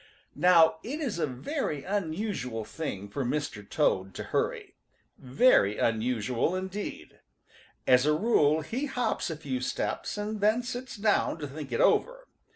[0.33, 3.61] Now it is a very unusual thing for Mr.
[3.69, 4.73] Toad to hurry,
[5.19, 7.19] very unusual indeed.
[7.85, 11.81] As a rule he hops a few steps and then sits down to think it
[11.81, 12.27] over.